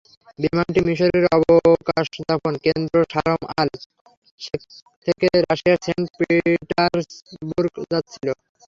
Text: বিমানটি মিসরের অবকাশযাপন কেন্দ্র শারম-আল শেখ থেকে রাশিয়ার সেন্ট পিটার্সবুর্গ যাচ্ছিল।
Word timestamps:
বিমানটি 0.39 0.79
মিসরের 0.87 1.25
অবকাশযাপন 1.37 2.53
কেন্দ্র 2.65 2.95
শারম-আল 3.11 3.69
শেখ 4.41 4.61
থেকে 5.07 5.27
রাশিয়ার 5.41 5.79
সেন্ট 5.85 6.07
পিটার্সবুর্গ 6.17 7.75
যাচ্ছিল। 7.91 8.27